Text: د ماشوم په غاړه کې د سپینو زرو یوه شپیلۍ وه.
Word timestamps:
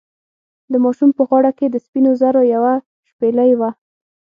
د 0.71 0.73
ماشوم 0.83 1.09
په 1.17 1.23
غاړه 1.29 1.51
کې 1.57 1.65
د 1.69 1.75
سپینو 1.85 2.11
زرو 2.21 2.41
یوه 2.53 2.73
شپیلۍ 3.07 3.51
وه. 3.59 3.69